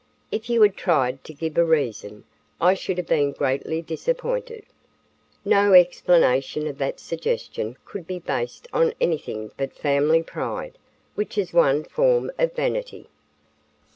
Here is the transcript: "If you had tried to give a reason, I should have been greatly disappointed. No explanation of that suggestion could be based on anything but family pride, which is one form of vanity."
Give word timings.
"If 0.31 0.49
you 0.49 0.63
had 0.63 0.75
tried 0.75 1.23
to 1.25 1.31
give 1.35 1.59
a 1.59 1.63
reason, 1.63 2.23
I 2.59 2.73
should 2.73 2.97
have 2.97 3.05
been 3.05 3.33
greatly 3.33 3.83
disappointed. 3.83 4.65
No 5.45 5.73
explanation 5.73 6.65
of 6.65 6.79
that 6.79 6.99
suggestion 6.99 7.77
could 7.85 8.07
be 8.07 8.17
based 8.17 8.67
on 8.73 8.95
anything 8.99 9.51
but 9.57 9.73
family 9.73 10.23
pride, 10.23 10.79
which 11.13 11.37
is 11.37 11.53
one 11.53 11.83
form 11.83 12.31
of 12.39 12.55
vanity." 12.55 13.09